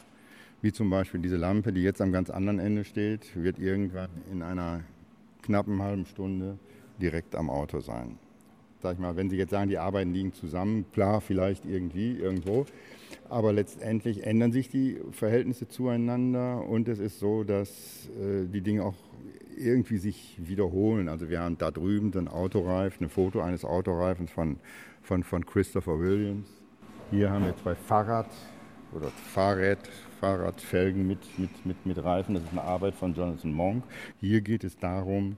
Wie 0.62 0.72
zum 0.72 0.88
Beispiel 0.88 1.20
diese 1.20 1.36
Lampe, 1.36 1.72
die 1.72 1.82
jetzt 1.82 2.00
am 2.00 2.12
ganz 2.12 2.30
anderen 2.30 2.58
Ende 2.58 2.84
steht, 2.84 3.36
wird 3.36 3.58
irgendwann 3.58 4.10
in 4.32 4.42
einer 4.42 4.84
knappen 5.42 5.82
halben 5.82 6.06
Stunde 6.06 6.58
direkt 7.00 7.34
am 7.34 7.50
Auto 7.50 7.80
sein. 7.80 8.18
Sag 8.82 8.94
ich 8.94 8.98
mal, 8.98 9.16
wenn 9.16 9.30
Sie 9.30 9.36
jetzt 9.36 9.50
sagen, 9.50 9.68
die 9.68 9.78
Arbeiten 9.78 10.12
liegen 10.12 10.32
zusammen, 10.32 10.84
klar, 10.92 11.20
vielleicht 11.20 11.64
irgendwie, 11.64 12.16
irgendwo, 12.16 12.66
aber 13.28 13.52
letztendlich 13.52 14.24
ändern 14.24 14.52
sich 14.52 14.68
die 14.68 14.98
Verhältnisse 15.12 15.68
zueinander 15.68 16.64
und 16.64 16.88
es 16.88 16.98
ist 16.98 17.18
so, 17.18 17.42
dass 17.42 18.08
äh, 18.20 18.46
die 18.46 18.60
Dinge 18.60 18.84
auch 18.84 18.94
irgendwie 19.56 19.96
sich 19.98 20.36
wiederholen. 20.38 21.08
Also 21.08 21.28
wir 21.28 21.40
haben 21.40 21.58
da 21.58 21.70
drüben 21.70 22.10
den 22.10 22.28
Autoreifen, 22.28 23.06
ein 23.06 23.10
Foto 23.10 23.40
eines 23.40 23.64
Autoreifens 23.64 24.30
von, 24.30 24.58
von, 25.02 25.22
von 25.22 25.44
Christopher 25.46 25.98
Williams. 25.98 26.46
Hier 27.10 27.30
haben 27.30 27.44
wir 27.46 27.56
zwei 27.56 27.74
Fahrrad- 27.74 28.26
oder 28.92 29.08
Fahrrad, 29.08 29.78
Fahrradfelgen 30.20 31.06
mit, 31.06 31.18
mit, 31.38 31.64
mit, 31.64 31.86
mit 31.86 32.02
Reifen. 32.02 32.34
Das 32.34 32.44
ist 32.44 32.52
eine 32.52 32.62
Arbeit 32.62 32.94
von 32.94 33.14
Jonathan 33.14 33.52
Monk. 33.52 33.84
Hier 34.20 34.40
geht 34.40 34.64
es 34.64 34.76
darum, 34.76 35.36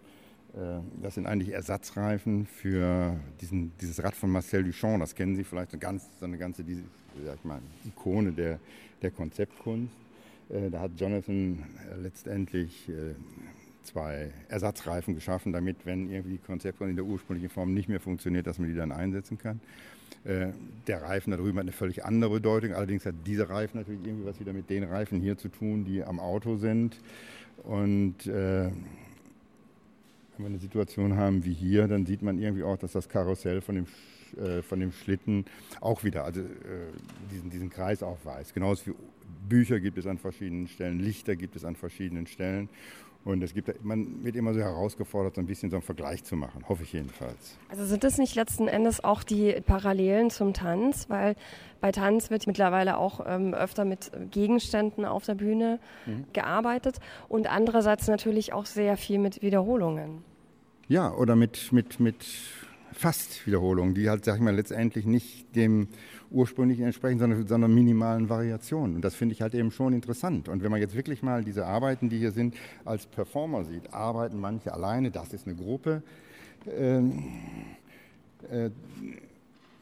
das 1.02 1.14
sind 1.14 1.26
eigentlich 1.26 1.50
Ersatzreifen 1.50 2.46
für 2.46 3.16
diesen, 3.40 3.72
dieses 3.80 4.02
Rad 4.02 4.14
von 4.14 4.30
Marcel 4.30 4.64
Duchamp. 4.64 5.00
Das 5.00 5.14
kennen 5.14 5.36
Sie 5.36 5.44
vielleicht, 5.44 5.70
so, 5.70 5.78
ganz, 5.78 6.08
so 6.18 6.24
eine 6.24 6.38
ganze 6.38 6.64
diese, 6.64 6.82
mal, 7.44 7.60
Ikone 7.86 8.32
der, 8.32 8.58
der 9.02 9.10
Konzeptkunst. 9.10 9.92
Äh, 10.48 10.70
da 10.70 10.80
hat 10.80 10.92
Jonathan 10.96 11.64
letztendlich 12.02 12.88
äh, 12.88 13.14
zwei 13.82 14.30
Ersatzreifen 14.48 15.14
geschaffen, 15.14 15.52
damit, 15.52 15.84
wenn 15.84 16.10
irgendwie 16.10 16.32
die 16.32 16.38
Konzeptkunst 16.38 16.90
in 16.90 16.96
der 16.96 17.04
ursprünglichen 17.04 17.50
Form 17.50 17.74
nicht 17.74 17.88
mehr 17.88 18.00
funktioniert, 18.00 18.46
dass 18.46 18.58
man 18.58 18.68
die 18.68 18.74
dann 18.74 18.92
einsetzen 18.92 19.38
kann. 19.38 19.60
Der 20.24 21.02
Reifen 21.02 21.30
da 21.30 21.36
drüben 21.36 21.58
hat 21.58 21.62
eine 21.62 21.72
völlig 21.72 22.04
andere 22.04 22.34
Bedeutung. 22.34 22.74
Allerdings 22.74 23.06
hat 23.06 23.14
dieser 23.24 23.48
Reifen 23.48 23.78
natürlich 23.78 24.04
irgendwie 24.04 24.26
was 24.26 24.40
wieder 24.40 24.52
mit 24.52 24.68
den 24.68 24.84
Reifen 24.84 25.20
hier 25.20 25.38
zu 25.38 25.48
tun, 25.48 25.84
die 25.84 26.02
am 26.02 26.18
Auto 26.18 26.56
sind. 26.56 26.98
Und 27.62 28.26
äh, 28.26 28.70
wenn 30.38 30.44
wir 30.44 30.50
eine 30.50 30.58
Situation 30.58 31.16
haben 31.16 31.44
wie 31.44 31.52
hier, 31.52 31.88
dann 31.88 32.06
sieht 32.06 32.22
man 32.22 32.38
irgendwie 32.38 32.62
auch, 32.62 32.78
dass 32.78 32.92
das 32.92 33.08
Karussell 33.08 33.60
von 33.60 33.74
dem, 33.74 33.86
äh, 34.40 34.62
von 34.62 34.78
dem 34.78 34.92
Schlitten 34.92 35.44
auch 35.80 36.04
wieder 36.04 36.24
also, 36.24 36.40
äh, 36.40 36.44
diesen, 37.32 37.50
diesen 37.50 37.70
Kreis 37.70 38.02
aufweist. 38.02 38.54
Genauso 38.54 38.86
wie 38.86 38.94
Bücher 39.48 39.80
gibt 39.80 39.98
es 39.98 40.06
an 40.06 40.18
verschiedenen 40.18 40.68
Stellen, 40.68 41.00
Lichter 41.00 41.36
gibt 41.36 41.56
es 41.56 41.64
an 41.64 41.74
verschiedenen 41.74 42.26
Stellen. 42.26 42.68
Und 43.24 43.42
es 43.42 43.52
gibt, 43.52 43.84
man 43.84 44.24
wird 44.24 44.36
immer 44.36 44.54
so 44.54 44.60
herausgefordert, 44.60 45.34
so 45.34 45.40
ein 45.40 45.46
bisschen 45.46 45.70
so 45.70 45.76
einen 45.76 45.82
Vergleich 45.82 46.24
zu 46.24 46.36
machen, 46.36 46.66
hoffe 46.68 46.84
ich 46.84 46.92
jedenfalls. 46.92 47.58
Also 47.68 47.84
sind 47.84 48.04
das 48.04 48.16
nicht 48.16 48.34
letzten 48.36 48.68
Endes 48.68 49.02
auch 49.02 49.22
die 49.22 49.60
Parallelen 49.60 50.30
zum 50.30 50.54
Tanz? 50.54 51.10
Weil 51.10 51.34
bei 51.80 51.92
Tanz 51.92 52.30
wird 52.30 52.46
mittlerweile 52.46 52.96
auch 52.96 53.20
ähm, 53.26 53.54
öfter 53.54 53.84
mit 53.84 54.12
Gegenständen 54.30 55.04
auf 55.04 55.24
der 55.24 55.34
Bühne 55.34 55.78
mhm. 56.06 56.24
gearbeitet 56.32 57.00
und 57.28 57.50
andererseits 57.50 58.06
natürlich 58.06 58.52
auch 58.52 58.66
sehr 58.66 58.96
viel 58.96 59.18
mit 59.18 59.42
Wiederholungen. 59.42 60.24
Ja, 60.88 61.12
oder 61.12 61.36
mit, 61.36 61.70
mit, 61.70 62.00
mit 62.00 62.24
fast 62.94 63.46
Wiederholungen, 63.46 63.94
die 63.94 64.08
halt, 64.08 64.24
sag 64.24 64.36
ich 64.36 64.40
mal, 64.40 64.54
letztendlich 64.54 65.04
nicht 65.04 65.54
dem 65.54 65.88
ursprünglichen 66.30 66.86
entsprechen, 66.86 67.18
sondern, 67.18 67.46
sondern 67.46 67.74
minimalen 67.74 68.30
Variationen. 68.30 68.96
Und 68.96 69.02
das 69.02 69.14
finde 69.14 69.34
ich 69.34 69.42
halt 69.42 69.54
eben 69.54 69.70
schon 69.70 69.92
interessant. 69.92 70.48
Und 70.48 70.62
wenn 70.62 70.70
man 70.70 70.80
jetzt 70.80 70.96
wirklich 70.96 71.22
mal 71.22 71.44
diese 71.44 71.66
Arbeiten, 71.66 72.08
die 72.08 72.16
hier 72.16 72.32
sind, 72.32 72.54
als 72.86 73.04
Performer 73.04 73.64
sieht, 73.64 73.92
arbeiten 73.92 74.40
manche 74.40 74.72
alleine, 74.72 75.10
das 75.10 75.34
ist 75.34 75.46
eine 75.46 75.56
Gruppe. 75.56 76.02
Ähm, 76.66 77.22
äh, 78.50 78.70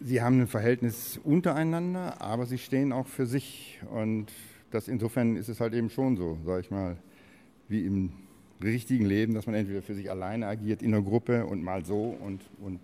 sie 0.01 0.23
haben 0.23 0.41
ein 0.41 0.49
Verhältnis 0.49 1.21
untereinander, 1.23 2.21
aber 2.21 2.47
sie 2.47 2.59
stehen 2.59 2.93
auch 2.93 3.07
für 3.07 3.27
sich. 3.27 3.81
Und 3.93 4.27
das 4.73 4.89
insofern 4.89 5.37
ist 5.37 5.49
es 5.49 5.61
halt 5.61 5.73
eben 5.73 5.89
schon 5.89 6.17
so, 6.17 6.37
sag 6.45 6.65
ich 6.65 6.73
mal, 6.73 6.97
wie 7.69 7.87
im 7.87 8.11
richtigen 8.63 9.07
Leben, 9.07 9.35
dass 9.35 9.47
man 9.47 9.55
entweder 9.55 9.83
für 9.83 9.95
sich 9.95 10.11
alleine 10.11 10.47
agiert 10.47 10.83
in 10.83 10.95
einer 10.95 11.03
Gruppe 11.03 11.47
und 11.47 11.63
mal 11.63 11.85
so 11.85 12.17
und, 12.21 12.41
und 12.61 12.81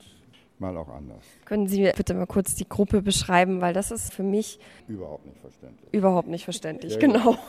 mal 0.58 0.76
auch 0.76 0.88
anders. 0.88 1.24
Können 1.44 1.66
Sie 1.66 1.80
mir 1.80 1.92
bitte 1.96 2.14
mal 2.14 2.26
kurz 2.26 2.54
die 2.54 2.68
Gruppe 2.68 3.02
beschreiben, 3.02 3.60
weil 3.60 3.74
das 3.74 3.90
ist 3.90 4.12
für 4.12 4.22
mich 4.22 4.58
überhaupt 4.88 5.26
nicht 5.26 5.38
verständlich. 5.38 5.92
Überhaupt 5.92 6.28
nicht 6.28 6.44
verständlich, 6.44 6.94
ja, 6.94 6.98
genau. 7.00 7.36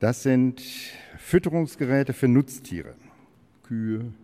Das 0.00 0.22
sind 0.22 0.62
Fütterungsgeräte 1.18 2.14
für 2.14 2.26
Nutztiere. 2.26 2.94
Kühe, 3.64 4.14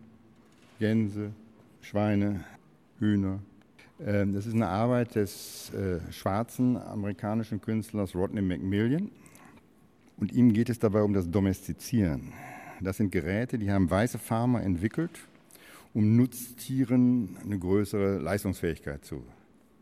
Gänse, 0.78 1.32
Schweine, 1.82 2.44
Hühner. 2.98 3.40
Ähm, 4.04 4.32
das 4.32 4.46
ist 4.46 4.54
eine 4.54 4.68
Arbeit 4.68 5.16
des 5.16 5.70
äh, 5.74 6.00
schwarzen 6.12 6.78
amerikanischen 6.78 7.60
Künstlers 7.60 8.14
Rodney 8.14 8.40
McMillian. 8.40 9.10
Und 10.16 10.32
ihm 10.32 10.52
geht 10.52 10.70
es 10.70 10.78
dabei 10.78 11.02
um 11.02 11.12
das 11.12 11.30
Domestizieren. 11.30 12.32
Das 12.80 12.96
sind 12.96 13.12
Geräte, 13.12 13.58
die 13.58 13.70
haben 13.70 13.90
weiße 13.90 14.18
Farmer 14.18 14.62
entwickelt, 14.62 15.20
um 15.94 16.16
Nutztieren 16.16 17.36
eine 17.42 17.58
größere 17.58 18.18
Leistungsfähigkeit 18.18 19.04
zu 19.04 19.24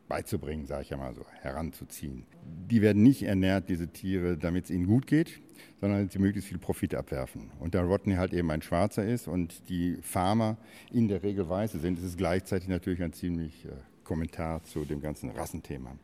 beizubringen, 0.08 0.66
sage 0.66 0.82
ich 0.82 0.90
ja 0.90 0.96
mal 0.96 1.14
so, 1.14 1.24
heranzuziehen. 1.40 2.24
Die 2.70 2.82
werden 2.82 3.02
nicht 3.02 3.22
ernährt, 3.22 3.68
diese 3.68 3.88
Tiere, 3.88 4.36
damit 4.36 4.64
es 4.64 4.70
ihnen 4.70 4.86
gut 4.86 5.06
geht, 5.06 5.40
sondern 5.80 6.08
sie 6.08 6.18
möglichst 6.18 6.48
viel 6.48 6.58
Profit 6.58 6.94
abwerfen. 6.94 7.50
Und 7.58 7.74
da 7.74 7.82
Rodney 7.82 8.14
halt 8.14 8.32
eben 8.32 8.50
ein 8.50 8.62
Schwarzer 8.62 9.04
ist 9.04 9.28
und 9.28 9.68
die 9.68 9.96
Farmer 10.02 10.56
in 10.92 11.08
der 11.08 11.22
Regel 11.22 11.48
Weiße 11.48 11.78
sind, 11.78 11.98
ist 11.98 12.04
es 12.04 12.16
gleichzeitig 12.16 12.68
natürlich 12.68 13.02
ein 13.02 13.12
ziemlich 13.12 13.64
äh, 13.64 13.70
Kommentar 14.04 14.62
zu 14.64 14.84
dem 14.84 15.00
ganzen 15.00 15.30
Rassenthema, 15.30 15.96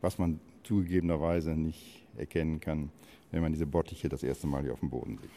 was 0.00 0.18
man 0.18 0.40
zugegebenerweise 0.64 1.50
nicht 1.52 2.04
erkennen 2.16 2.60
kann, 2.60 2.90
wenn 3.30 3.42
man 3.42 3.52
diese 3.52 3.66
Bottiche 3.66 4.08
das 4.08 4.22
erste 4.22 4.46
Mal 4.46 4.62
hier 4.62 4.72
auf 4.72 4.80
dem 4.80 4.90
Boden 4.90 5.18
sieht. 5.18 5.30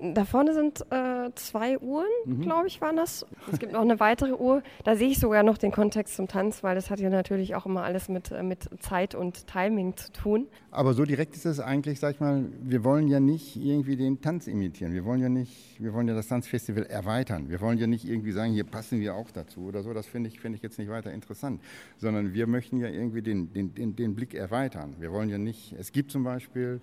Da 0.00 0.24
vorne 0.24 0.54
sind 0.54 0.84
äh, 0.90 1.30
zwei 1.34 1.78
Uhren, 1.78 2.06
mhm. 2.24 2.40
glaube 2.40 2.66
ich, 2.68 2.80
waren 2.80 2.96
das. 2.96 3.26
Es 3.50 3.58
gibt 3.58 3.72
noch 3.72 3.80
eine 3.80 3.98
weitere 4.00 4.32
Uhr. 4.32 4.62
Da 4.84 4.96
sehe 4.96 5.08
ich 5.08 5.18
sogar 5.18 5.42
noch 5.42 5.58
den 5.58 5.72
Kontext 5.72 6.14
zum 6.14 6.28
Tanz, 6.28 6.62
weil 6.62 6.74
das 6.74 6.90
hat 6.90 7.00
ja 7.00 7.10
natürlich 7.10 7.54
auch 7.54 7.66
immer 7.66 7.82
alles 7.82 8.08
mit, 8.08 8.30
äh, 8.30 8.42
mit 8.42 8.68
Zeit 8.80 9.14
und 9.14 9.46
Timing 9.46 9.96
zu 9.96 10.12
tun. 10.12 10.46
Aber 10.70 10.94
so 10.94 11.04
direkt 11.04 11.34
ist 11.34 11.46
es 11.46 11.60
eigentlich, 11.60 11.98
sag 12.00 12.14
ich 12.14 12.20
mal, 12.20 12.44
wir 12.60 12.84
wollen 12.84 13.08
ja 13.08 13.20
nicht 13.20 13.56
irgendwie 13.56 13.96
den 13.96 14.20
Tanz 14.20 14.46
imitieren. 14.46 14.92
Wir 14.92 15.04
wollen 15.04 15.20
ja 15.20 15.28
nicht, 15.28 15.82
wir 15.82 15.92
wollen 15.92 16.06
ja 16.06 16.14
das 16.14 16.28
Tanzfestival 16.28 16.84
erweitern. 16.84 17.48
Wir 17.48 17.60
wollen 17.60 17.78
ja 17.78 17.86
nicht 17.86 18.04
irgendwie 18.04 18.32
sagen, 18.32 18.52
hier 18.52 18.64
passen 18.64 19.00
wir 19.00 19.14
auch 19.14 19.30
dazu 19.30 19.62
oder 19.62 19.82
so. 19.82 19.92
Das 19.94 20.06
finde 20.06 20.28
ich, 20.28 20.40
find 20.40 20.54
ich 20.54 20.62
jetzt 20.62 20.78
nicht 20.78 20.90
weiter 20.90 21.12
interessant. 21.12 21.60
Sondern 21.96 22.34
wir 22.34 22.46
möchten 22.46 22.78
ja 22.78 22.88
irgendwie 22.88 23.22
den, 23.22 23.52
den, 23.52 23.74
den, 23.74 23.96
den 23.96 24.14
Blick 24.14 24.34
erweitern. 24.34 24.94
Wir 25.00 25.12
wollen 25.12 25.28
ja 25.28 25.38
nicht, 25.38 25.74
es 25.78 25.92
gibt 25.92 26.12
zum 26.12 26.24
Beispiel 26.24 26.80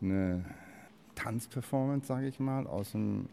eine 0.00 0.44
Tanzperformance, 1.14 2.06
sage 2.06 2.28
ich 2.28 2.40
mal, 2.40 2.66
aus 2.66 2.92
dem 2.92 3.26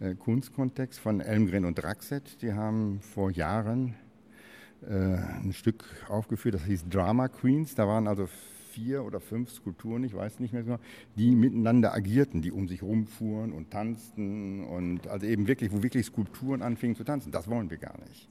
äh, 0.00 0.14
Kunstkontext 0.14 0.98
von 0.98 1.20
Elmgren 1.20 1.64
und 1.64 1.76
Draxet. 1.76 2.42
Die 2.42 2.52
haben 2.52 3.00
vor 3.00 3.30
Jahren 3.30 3.94
äh, 4.82 4.92
ein 4.92 5.52
Stück 5.52 5.84
aufgeführt, 6.08 6.54
das 6.54 6.64
hieß 6.64 6.88
Drama 6.88 7.28
Queens. 7.28 7.74
Da 7.74 7.86
waren 7.86 8.06
also 8.06 8.28
vier 8.70 9.04
oder 9.04 9.20
fünf 9.20 9.50
Skulpturen, 9.50 10.04
ich 10.04 10.14
weiß 10.14 10.38
nicht 10.38 10.52
mehr 10.52 10.62
genau, 10.62 10.78
die 11.16 11.34
miteinander 11.34 11.94
agierten, 11.94 12.42
die 12.42 12.52
um 12.52 12.68
sich 12.68 12.82
rumfuhren 12.82 13.52
und 13.52 13.70
tanzten 13.70 14.64
und 14.64 15.08
also 15.08 15.26
eben 15.26 15.48
wirklich, 15.48 15.72
wo 15.72 15.82
wirklich 15.82 16.04
Skulpturen 16.04 16.60
anfingen 16.60 16.94
zu 16.94 17.04
tanzen. 17.04 17.32
Das 17.32 17.48
wollen 17.48 17.70
wir 17.70 17.78
gar 17.78 17.98
nicht. 18.06 18.28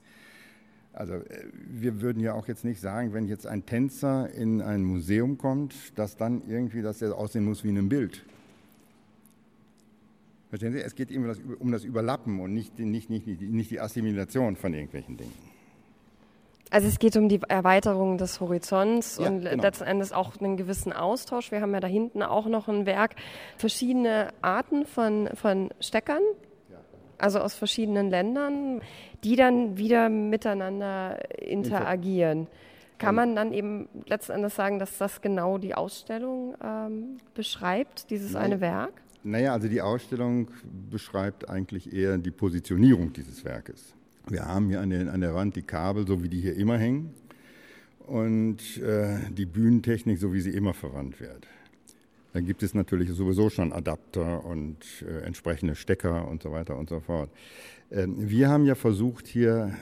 Also 0.92 1.14
äh, 1.14 1.44
wir 1.52 2.00
würden 2.00 2.22
ja 2.22 2.34
auch 2.34 2.46
jetzt 2.46 2.64
nicht 2.64 2.80
sagen, 2.80 3.12
wenn 3.12 3.26
jetzt 3.26 3.46
ein 3.46 3.66
Tänzer 3.66 4.30
in 4.30 4.62
ein 4.62 4.84
Museum 4.84 5.36
kommt, 5.36 5.98
dass 5.98 6.16
dann 6.16 6.42
irgendwie 6.48 6.80
das 6.80 7.02
aussehen 7.02 7.44
muss 7.44 7.64
wie 7.64 7.70
ein 7.70 7.88
Bild. 7.88 8.24
Verstehen 10.56 10.72
Sie? 10.72 10.80
Es 10.80 10.94
geht 10.94 11.10
immer 11.10 11.34
um 11.58 11.70
das 11.70 11.84
Überlappen 11.84 12.40
und 12.40 12.54
nicht, 12.54 12.78
nicht, 12.78 13.10
nicht, 13.10 13.26
nicht 13.26 13.70
die 13.70 13.78
Assimilation 13.78 14.56
von 14.56 14.72
irgendwelchen 14.72 15.18
Dingen. 15.18 15.34
Also 16.70 16.88
es 16.88 16.98
geht 16.98 17.14
um 17.18 17.28
die 17.28 17.40
Erweiterung 17.46 18.16
des 18.16 18.40
Horizonts 18.40 19.18
ja, 19.18 19.28
und 19.28 19.42
genau. 19.42 19.62
letzten 19.62 19.84
Endes 19.84 20.12
auch 20.12 20.40
einen 20.40 20.56
gewissen 20.56 20.94
Austausch. 20.94 21.50
Wir 21.52 21.60
haben 21.60 21.74
ja 21.74 21.80
da 21.80 21.88
hinten 21.88 22.22
auch 22.22 22.46
noch 22.46 22.68
ein 22.68 22.86
Werk, 22.86 23.16
verschiedene 23.58 24.28
Arten 24.40 24.86
von, 24.86 25.28
von 25.34 25.68
Steckern, 25.78 26.22
also 27.18 27.40
aus 27.40 27.54
verschiedenen 27.54 28.08
Ländern, 28.08 28.80
die 29.24 29.36
dann 29.36 29.76
wieder 29.76 30.08
miteinander 30.08 31.18
interagieren. 31.38 32.46
Kann 32.96 33.14
man 33.14 33.36
dann 33.36 33.52
eben 33.52 33.90
letzten 34.06 34.32
Endes 34.32 34.56
sagen, 34.56 34.78
dass 34.78 34.96
das 34.96 35.20
genau 35.20 35.58
die 35.58 35.74
Ausstellung 35.74 36.54
ähm, 36.64 37.18
beschreibt, 37.34 38.08
dieses 38.08 38.32
Nein. 38.32 38.44
eine 38.44 38.60
Werk? 38.62 39.02
Naja, 39.26 39.54
also 39.54 39.66
die 39.66 39.80
Ausstellung 39.80 40.46
beschreibt 40.88 41.50
eigentlich 41.50 41.92
eher 41.92 42.16
die 42.16 42.30
Positionierung 42.30 43.12
dieses 43.12 43.44
Werkes. 43.44 43.92
Wir 44.28 44.44
haben 44.44 44.68
hier 44.68 44.80
an 44.80 44.90
der, 44.90 45.12
an 45.12 45.20
der 45.20 45.34
Wand 45.34 45.56
die 45.56 45.62
Kabel, 45.62 46.06
so 46.06 46.22
wie 46.22 46.28
die 46.28 46.40
hier 46.40 46.54
immer 46.54 46.78
hängen, 46.78 47.12
und 48.06 48.76
äh, 48.76 49.18
die 49.32 49.46
Bühnentechnik, 49.46 50.20
so 50.20 50.32
wie 50.32 50.40
sie 50.40 50.50
immer 50.50 50.74
verwandt 50.74 51.18
wird. 51.18 51.48
Dann 52.34 52.46
gibt 52.46 52.62
es 52.62 52.72
natürlich 52.72 53.10
sowieso 53.10 53.50
schon 53.50 53.72
Adapter 53.72 54.44
und 54.44 54.76
äh, 55.02 55.24
entsprechende 55.24 55.74
Stecker 55.74 56.28
und 56.28 56.44
so 56.44 56.52
weiter 56.52 56.78
und 56.78 56.88
so 56.88 57.00
fort. 57.00 57.28
Ähm, 57.90 58.30
wir 58.30 58.48
haben 58.48 58.64
ja 58.64 58.76
versucht, 58.76 59.26
hier 59.26 59.74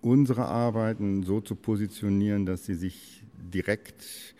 unsere 0.00 0.44
Arbeiten 0.44 1.24
so 1.24 1.40
zu 1.40 1.56
positionieren, 1.56 2.46
dass 2.46 2.66
sie 2.66 2.74
sich 2.74 3.24
direkt 3.52 4.36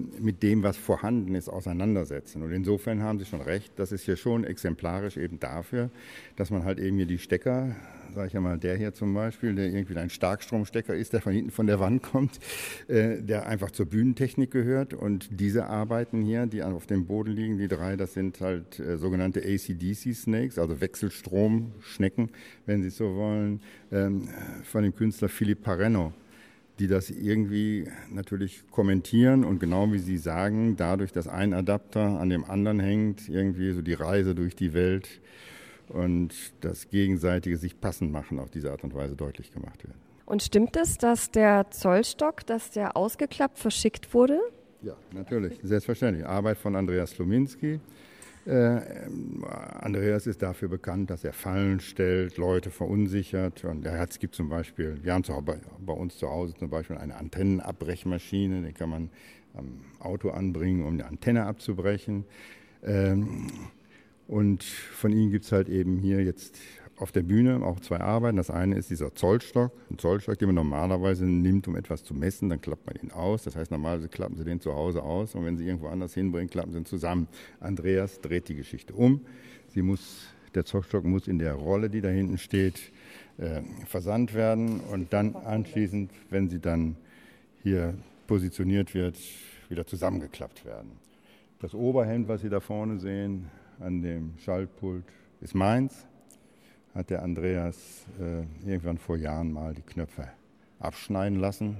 mit 0.00 0.42
dem, 0.42 0.62
was 0.62 0.76
vorhanden 0.76 1.34
ist, 1.34 1.48
auseinandersetzen. 1.48 2.42
Und 2.42 2.52
insofern 2.52 3.02
haben 3.02 3.18
Sie 3.18 3.24
schon 3.24 3.40
recht, 3.40 3.72
das 3.76 3.92
ist 3.92 4.04
hier 4.04 4.16
schon 4.16 4.44
exemplarisch 4.44 5.16
eben 5.16 5.40
dafür, 5.40 5.90
dass 6.36 6.50
man 6.50 6.64
halt 6.64 6.78
eben 6.78 6.96
hier 6.96 7.06
die 7.06 7.18
Stecker, 7.18 7.74
sage 8.14 8.28
ich 8.28 8.32
ja 8.32 8.40
mal, 8.40 8.58
der 8.58 8.76
hier 8.76 8.94
zum 8.94 9.14
Beispiel, 9.14 9.54
der 9.54 9.66
irgendwie 9.66 9.96
ein 9.96 10.10
Starkstromstecker 10.10 10.94
ist, 10.94 11.12
der 11.12 11.20
von 11.20 11.32
hinten 11.32 11.50
von 11.50 11.66
der 11.66 11.80
Wand 11.80 12.02
kommt, 12.02 12.38
äh, 12.88 13.22
der 13.22 13.46
einfach 13.46 13.70
zur 13.70 13.86
Bühnentechnik 13.86 14.50
gehört. 14.50 14.94
Und 14.94 15.28
diese 15.40 15.66
Arbeiten 15.66 16.22
hier, 16.22 16.46
die 16.46 16.62
auf 16.62 16.86
dem 16.86 17.06
Boden 17.06 17.32
liegen, 17.32 17.58
die 17.58 17.68
drei, 17.68 17.96
das 17.96 18.14
sind 18.14 18.40
halt 18.40 18.78
äh, 18.78 18.98
sogenannte 18.98 19.40
ACDC-Snakes, 19.40 20.58
also 20.58 20.80
Wechselstromschnecken, 20.80 22.30
wenn 22.66 22.82
Sie 22.82 22.90
so 22.90 23.14
wollen, 23.14 23.60
ähm, 23.90 24.28
von 24.64 24.82
dem 24.82 24.94
Künstler 24.94 25.28
Philipp 25.28 25.62
Parenno 25.62 26.12
die 26.78 26.86
das 26.86 27.10
irgendwie 27.10 27.88
natürlich 28.10 28.64
kommentieren 28.70 29.44
und 29.44 29.58
genau 29.58 29.92
wie 29.92 29.98
Sie 29.98 30.18
sagen, 30.18 30.76
dadurch, 30.76 31.12
dass 31.12 31.28
ein 31.28 31.52
Adapter 31.52 32.20
an 32.20 32.30
dem 32.30 32.44
anderen 32.44 32.80
hängt, 32.80 33.28
irgendwie 33.28 33.72
so 33.72 33.82
die 33.82 33.94
Reise 33.94 34.34
durch 34.34 34.56
die 34.56 34.72
Welt 34.72 35.20
und 35.88 36.32
das 36.60 36.88
gegenseitige 36.88 37.56
sich 37.56 37.80
passend 37.80 38.12
machen 38.12 38.38
auf 38.38 38.50
diese 38.50 38.70
Art 38.70 38.84
und 38.84 38.94
Weise 38.94 39.16
deutlich 39.16 39.52
gemacht 39.52 39.84
wird. 39.84 39.94
Und 40.24 40.42
stimmt 40.42 40.76
es, 40.76 40.96
dass 40.96 41.30
der 41.30 41.70
Zollstock, 41.70 42.46
dass 42.46 42.70
der 42.70 42.96
ausgeklappt 42.96 43.58
verschickt 43.58 44.14
wurde? 44.14 44.40
Ja, 44.80 44.96
natürlich, 45.12 45.58
selbstverständlich. 45.62 46.26
Arbeit 46.26 46.58
von 46.58 46.74
Andreas 46.74 47.10
Slominski. 47.10 47.80
Äh, 48.44 48.80
Andreas 49.80 50.26
ist 50.26 50.42
dafür 50.42 50.68
bekannt, 50.68 51.10
dass 51.10 51.22
er 51.22 51.32
Fallen 51.32 51.80
stellt, 51.80 52.36
Leute 52.36 52.70
verunsichert. 52.70 53.64
Und 53.64 53.86
er 53.86 53.98
hat, 53.98 54.10
es 54.10 54.18
gibt 54.18 54.34
zum 54.34 54.48
Beispiel, 54.48 54.98
wir 55.02 55.14
haben 55.14 55.22
bei, 55.44 55.58
bei 55.78 55.92
uns 55.92 56.18
zu 56.18 56.28
Hause 56.28 56.54
zum 56.54 56.68
Beispiel 56.68 56.96
eine 56.96 57.16
Antennenabbrechmaschine, 57.16 58.62
die 58.66 58.72
kann 58.72 58.90
man 58.90 59.10
am 59.54 59.80
Auto 60.00 60.30
anbringen, 60.30 60.84
um 60.84 60.94
eine 60.94 61.06
Antenne 61.06 61.44
abzubrechen. 61.44 62.24
Ähm, 62.82 63.48
und 64.26 64.64
von 64.64 65.12
ihm 65.12 65.30
gibt 65.30 65.44
es 65.44 65.52
halt 65.52 65.68
eben 65.68 65.98
hier 65.98 66.22
jetzt 66.22 66.58
auf 67.02 67.12
der 67.12 67.22
Bühne 67.22 67.62
auch 67.66 67.80
zwei 67.80 68.00
Arbeiten. 68.00 68.36
Das 68.36 68.48
eine 68.48 68.76
ist 68.76 68.88
dieser 68.88 69.14
Zollstock, 69.14 69.72
ein 69.90 69.98
Zollstock, 69.98 70.38
den 70.38 70.46
man 70.46 70.54
normalerweise 70.54 71.26
nimmt, 71.26 71.66
um 71.68 71.76
etwas 71.76 72.04
zu 72.04 72.14
messen. 72.14 72.48
Dann 72.48 72.60
klappt 72.60 72.86
man 72.86 72.94
ihn 73.02 73.10
aus. 73.10 73.42
Das 73.42 73.56
heißt, 73.56 73.70
normalerweise 73.72 74.08
klappen 74.08 74.36
Sie 74.36 74.44
den 74.44 74.60
zu 74.60 74.72
Hause 74.74 75.02
aus 75.02 75.34
und 75.34 75.44
wenn 75.44 75.58
Sie 75.58 75.66
irgendwo 75.66 75.88
anders 75.88 76.14
hinbringen, 76.14 76.48
klappen 76.48 76.72
Sie 76.72 76.78
ihn 76.78 76.86
zusammen. 76.86 77.26
Andreas 77.60 78.20
dreht 78.20 78.48
die 78.48 78.54
Geschichte 78.54 78.94
um. 78.94 79.20
Sie 79.68 79.82
muss, 79.82 80.28
der 80.54 80.64
Zollstock 80.64 81.04
muss 81.04 81.26
in 81.26 81.38
der 81.38 81.54
Rolle, 81.54 81.90
die 81.90 82.00
da 82.00 82.08
hinten 82.08 82.38
steht, 82.38 82.92
äh, 83.38 83.62
versandt 83.86 84.32
werden 84.32 84.80
und 84.80 85.12
dann 85.12 85.34
anschließend, 85.34 86.10
wenn 86.30 86.48
sie 86.48 86.60
dann 86.60 86.96
hier 87.62 87.94
positioniert 88.26 88.94
wird, 88.94 89.18
wieder 89.68 89.86
zusammengeklappt 89.86 90.64
werden. 90.64 90.92
Das 91.60 91.74
Oberhemd, 91.74 92.28
was 92.28 92.42
Sie 92.42 92.48
da 92.48 92.60
vorne 92.60 92.98
sehen, 92.98 93.50
an 93.80 94.02
dem 94.02 94.34
Schaltpult, 94.38 95.04
ist 95.40 95.54
meins 95.54 96.06
hat 96.94 97.10
der 97.10 97.22
Andreas 97.22 98.04
äh, 98.20 98.68
irgendwann 98.68 98.98
vor 98.98 99.16
Jahren 99.16 99.52
mal 99.52 99.74
die 99.74 99.82
Knöpfe 99.82 100.28
abschneiden 100.78 101.38
lassen 101.38 101.76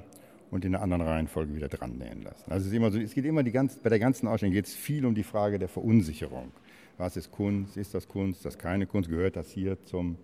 und 0.50 0.64
in 0.64 0.74
einer 0.74 0.82
anderen 0.82 1.02
Reihenfolge 1.02 1.54
wieder 1.54 1.68
dran 1.68 1.98
nähen 1.98 2.22
lassen. 2.22 2.50
Also 2.50 2.70
es, 2.70 2.92
so, 2.92 2.98
es 2.98 3.14
geht 3.14 3.24
immer 3.24 3.42
die 3.42 3.52
ganze, 3.52 3.78
bei 3.80 3.88
der 3.88 3.98
ganzen 3.98 4.28
Ausstellung 4.28 4.52
geht 4.52 4.66
es 4.66 4.74
viel 4.74 5.04
um 5.04 5.14
die 5.14 5.22
Frage 5.22 5.58
der 5.58 5.68
Verunsicherung. 5.68 6.52
Was 6.98 7.16
ist 7.16 7.32
Kunst? 7.32 7.76
Ist 7.76 7.94
das 7.94 8.06
Kunst? 8.06 8.38
Ist 8.38 8.44
das 8.44 8.58
keine 8.58 8.86
Kunst? 8.86 9.08
Gehört 9.08 9.36
das 9.36 9.50
hier 9.50 9.82
zum 9.84 10.16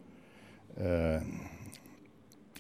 äh, 0.77 1.21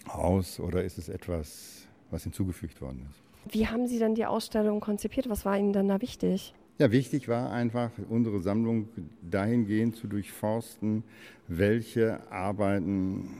Haus 0.09 0.61
oder 0.61 0.83
ist 0.83 0.99
es 0.99 1.09
etwas, 1.09 1.87
was 2.11 2.23
hinzugefügt 2.25 2.81
worden 2.81 3.07
ist? 3.11 3.55
Wie 3.55 3.67
haben 3.67 3.87
Sie 3.87 3.99
dann 3.99 4.15
die 4.15 4.27
Ausstellung 4.27 4.81
konzipiert? 4.81 5.29
Was 5.29 5.45
war 5.45 5.59
Ihnen 5.59 5.73
dann 5.73 5.89
da 5.89 6.01
wichtig? 6.01 6.55
Ja, 6.81 6.93
wichtig 6.93 7.27
war 7.27 7.51
einfach, 7.51 7.91
unsere 8.09 8.41
Sammlung 8.41 8.89
dahingehend 9.21 9.97
zu 9.97 10.07
durchforsten, 10.07 11.03
welche 11.49 12.31
Arbeiten 12.31 13.31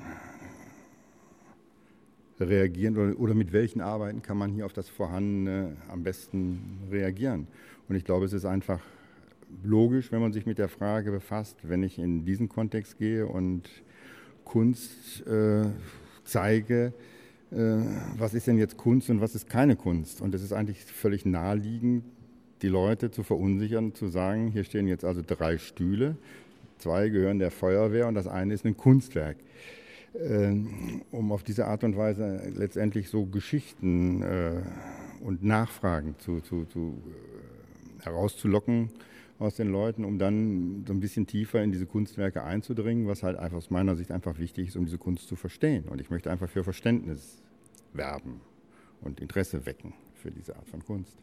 reagieren 2.40 2.97
oder, 2.97 3.21
oder, 3.21 3.35
mit 3.35 3.52
welchen 3.52 3.80
Arbeiten 3.80 4.23
kann 4.23 4.38
man 4.38 4.50
hier 4.50 4.66
auf 4.66 4.73
das 4.73 4.88
Vorhandene 4.88 5.76
am 5.88 6.02
besten 6.02 6.80
reagieren. 6.90 7.47
Und 7.88 7.95
ich 7.95 8.04
glaube, 8.04 8.25
es 8.25 8.33
ist 8.33 8.45
einfach 8.45 8.80
logisch, 9.62 10.11
wenn 10.11 10.21
man 10.21 10.33
sich 10.33 10.45
mit 10.45 10.59
der 10.59 10.68
Frage 10.68 11.12
befasst, 11.12 11.59
wenn 11.62 11.85
ich 11.85 12.00
in 12.00 12.25
diesen 12.25 12.49
Kontext 12.49 12.99
gehe 12.99 13.25
und 13.25 13.71
Kunst 14.45 15.25
äh, 15.28 15.66
zeige, 16.25 16.92
äh, 17.52 17.57
was 18.16 18.35
ist 18.35 18.49
denn 18.49 18.59
jetzt 18.59 18.76
Kunst 18.76 19.11
und 19.11 19.21
was 19.21 19.37
ist 19.37 19.49
keine 19.49 19.76
Kunst? 19.76 20.21
Und 20.23 20.35
es 20.35 20.42
ist 20.42 20.52
eigentlich 20.52 20.85
völlig 20.85 21.25
naheliegend, 21.25 22.02
die 22.62 22.68
Leute 22.68 23.10
zu 23.10 23.22
verunsichern, 23.22 23.94
zu 23.94 24.08
sagen, 24.08 24.50
hier 24.50 24.64
stehen 24.64 24.86
jetzt 24.86 25.04
also 25.04 25.22
drei 25.26 25.58
Stühle, 25.58 26.16
zwei 26.78 27.08
gehören 27.08 27.38
der 27.38 27.50
Feuerwehr 27.50 28.08
und 28.08 28.14
das 28.14 28.26
eine 28.26 28.54
ist 28.54 28.64
ein 28.64 28.76
Kunstwerk. 28.76 29.36
Ähm, 30.14 31.02
um 31.12 31.32
auf 31.32 31.42
diese 31.42 31.66
Art 31.66 31.84
und 31.84 31.96
Weise 31.96 32.50
letztendlich 32.56 33.08
so 33.10 33.26
Geschichten 33.26 34.22
äh, 34.22 34.62
und 35.20 35.44
Nachfragen 35.44 36.14
zu, 36.18 36.40
zu, 36.40 36.64
zu 36.64 36.96
äh, 38.00 38.04
herauszulocken 38.04 38.90
aus 39.38 39.56
den 39.56 39.70
Leuten, 39.70 40.04
um 40.04 40.18
dann 40.18 40.84
so 40.86 40.92
ein 40.92 41.00
bisschen 41.00 41.26
tiefer 41.26 41.62
in 41.62 41.72
diese 41.72 41.86
Kunstwerke 41.86 42.42
einzudringen, 42.42 43.06
was 43.06 43.22
halt 43.22 43.36
einfach 43.36 43.58
aus 43.58 43.70
meiner 43.70 43.96
Sicht 43.96 44.10
einfach 44.10 44.38
wichtig 44.38 44.68
ist, 44.68 44.76
um 44.76 44.86
diese 44.86 44.98
Kunst 44.98 45.28
zu 45.28 45.36
verstehen. 45.36 45.84
Und 45.84 46.00
ich 46.00 46.10
möchte 46.10 46.30
einfach 46.30 46.48
für 46.48 46.64
Verständnis 46.64 47.42
werben 47.92 48.40
und 49.02 49.20
Interesse 49.20 49.66
wecken 49.66 49.92
für 50.14 50.30
diese 50.30 50.56
Art 50.56 50.68
von 50.68 50.84
Kunst. 50.84 51.16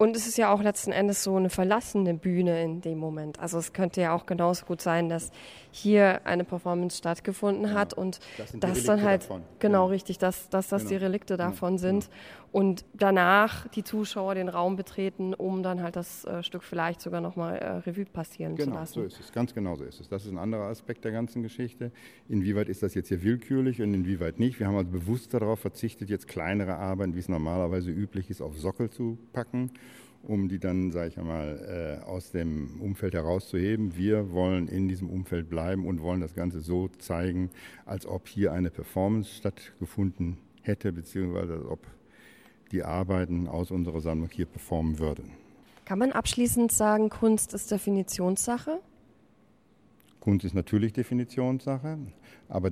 Und 0.00 0.16
es 0.16 0.26
ist 0.26 0.38
ja 0.38 0.50
auch 0.50 0.62
letzten 0.62 0.92
Endes 0.92 1.22
so 1.22 1.36
eine 1.36 1.50
verlassene 1.50 2.14
Bühne 2.14 2.64
in 2.64 2.80
dem 2.80 2.96
Moment. 2.96 3.38
Also 3.38 3.58
es 3.58 3.74
könnte 3.74 4.00
ja 4.00 4.14
auch 4.14 4.24
genauso 4.24 4.64
gut 4.64 4.80
sein, 4.80 5.10
dass 5.10 5.30
hier 5.72 6.26
eine 6.26 6.44
Performance 6.44 6.96
stattgefunden 6.96 7.64
genau. 7.64 7.74
hat 7.74 7.92
und 7.92 8.18
das, 8.38 8.82
dann 8.84 9.02
halt 9.02 9.24
davon. 9.24 9.42
genau 9.58 9.84
ja. 9.84 9.90
richtig, 9.90 10.16
dass, 10.16 10.48
dass 10.48 10.68
das 10.68 10.84
genau. 10.84 10.88
die 10.88 10.96
Relikte 11.04 11.36
genau. 11.36 11.50
davon 11.50 11.76
genau. 11.76 11.80
sind 11.82 12.08
und 12.50 12.86
danach 12.94 13.68
die 13.68 13.84
Zuschauer 13.84 14.34
den 14.34 14.48
Raum 14.48 14.76
betreten, 14.76 15.34
um 15.34 15.62
dann 15.62 15.82
halt 15.82 15.96
das 15.96 16.24
äh, 16.24 16.42
Stück 16.42 16.64
vielleicht 16.64 17.02
sogar 17.02 17.20
nochmal 17.20 17.58
äh, 17.58 17.66
Revue 17.88 18.06
passieren 18.06 18.56
zu 18.56 18.70
lassen. 18.70 18.70
Genau, 18.70 18.84
so 18.86 19.02
ist 19.02 19.20
es. 19.20 19.32
Ganz 19.32 19.54
genau 19.54 19.76
so 19.76 19.84
ist 19.84 20.00
es. 20.00 20.08
Das 20.08 20.24
ist 20.24 20.32
ein 20.32 20.38
anderer 20.38 20.64
Aspekt 20.64 21.04
der 21.04 21.12
ganzen 21.12 21.42
Geschichte. 21.42 21.92
Inwieweit 22.26 22.70
ist 22.70 22.82
das 22.82 22.94
jetzt 22.94 23.08
hier 23.08 23.22
willkürlich 23.22 23.82
und 23.82 23.92
inwieweit 23.92 24.40
nicht? 24.40 24.58
Wir 24.58 24.66
haben 24.66 24.76
also 24.76 24.90
bewusst 24.90 25.34
darauf 25.34 25.60
verzichtet, 25.60 26.08
jetzt 26.08 26.26
kleinere 26.26 26.76
Arbeiten, 26.76 27.14
wie 27.14 27.20
es 27.20 27.28
normalerweise 27.28 27.90
üblich 27.90 28.30
ist, 28.30 28.40
auf 28.40 28.58
Sockel 28.58 28.88
zu 28.88 29.18
packen 29.34 29.70
um 30.22 30.48
die 30.48 30.58
dann, 30.58 30.90
sage 30.90 31.08
ich 31.08 31.18
einmal, 31.18 32.00
äh, 32.02 32.04
aus 32.04 32.30
dem 32.30 32.80
Umfeld 32.80 33.14
herauszuheben. 33.14 33.96
Wir 33.96 34.32
wollen 34.32 34.68
in 34.68 34.88
diesem 34.88 35.08
Umfeld 35.08 35.48
bleiben 35.48 35.86
und 35.86 36.02
wollen 36.02 36.20
das 36.20 36.34
Ganze 36.34 36.60
so 36.60 36.88
zeigen, 36.98 37.50
als 37.86 38.06
ob 38.06 38.28
hier 38.28 38.52
eine 38.52 38.70
Performance 38.70 39.34
stattgefunden 39.34 40.38
hätte, 40.62 40.92
beziehungsweise 40.92 41.54
als 41.54 41.64
ob 41.64 41.86
die 42.72 42.84
Arbeiten 42.84 43.48
aus 43.48 43.70
unserer 43.70 44.00
Sammlung 44.00 44.28
hier 44.30 44.46
performen 44.46 44.98
würden. 44.98 45.32
Kann 45.84 45.98
man 45.98 46.12
abschließend 46.12 46.70
sagen, 46.70 47.08
Kunst 47.08 47.52
ist 47.52 47.70
Definitionssache? 47.70 48.80
Kunst 50.20 50.44
ist 50.44 50.54
natürlich 50.54 50.92
Definitionssache, 50.92 51.98
aber 52.48 52.70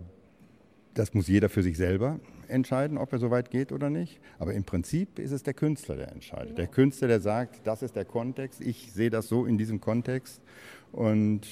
das 0.99 1.15
muss 1.15 1.29
jeder 1.29 1.49
für 1.49 1.63
sich 1.63 1.77
selber 1.77 2.19
entscheiden, 2.49 2.99
ob 2.99 3.13
er 3.13 3.21
so 3.21 3.31
weit 3.31 3.53
geht 3.53 3.71
oder 3.71 3.89
nicht. 3.89 4.21
Aber 4.41 4.53
im 4.53 4.65
Prinzip 4.65 5.21
ist 5.21 5.31
es 5.31 5.45
der 5.45 5.55
Künstler, 5.55 5.95
der 5.95 6.11
entscheidet. 6.11 6.59
Der 6.59 6.67
Künstler, 6.67 7.07
der 7.07 7.21
sagt, 7.21 7.61
das 7.65 7.83
ist 7.83 7.95
der 7.95 8.05
Kontext, 8.05 8.61
ich 8.61 8.93
sehe 8.93 9.09
das 9.09 9.29
so 9.29 9.47
in 9.47 9.59
diesem 9.59 9.81
Kontext. 9.81 10.43
Und 10.91 11.43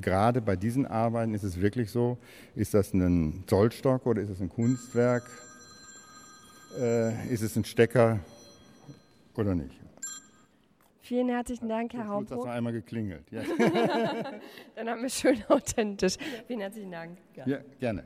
gerade 0.00 0.40
bei 0.40 0.56
diesen 0.56 0.86
Arbeiten 0.86 1.34
ist 1.34 1.44
es 1.44 1.60
wirklich 1.60 1.92
so, 1.92 2.18
ist 2.56 2.74
das 2.74 2.94
ein 2.94 3.44
Zollstock 3.46 4.06
oder 4.06 4.22
ist 4.22 4.30
es 4.30 4.40
ein 4.40 4.48
Kunstwerk? 4.48 5.30
Äh, 6.76 7.32
ist 7.32 7.42
es 7.42 7.54
ein 7.56 7.64
Stecker 7.64 8.18
oder 9.36 9.54
nicht? 9.54 9.80
Vielen 11.02 11.28
herzlichen 11.28 11.68
Dank, 11.68 11.92
Herr 11.92 12.08
Hauptbuch. 12.08 12.38
Das 12.38 12.46
hat 12.46 12.56
einmal 12.56 12.72
geklingelt. 12.72 13.24
Ja. 13.30 13.42
Dann 14.74 14.88
haben 14.88 15.02
wir 15.02 15.10
schön 15.10 15.44
authentisch. 15.48 16.16
Vielen 16.48 16.60
herzlichen 16.60 16.90
Dank. 16.90 17.18
Ja 17.36 17.60
gerne. 17.78 18.02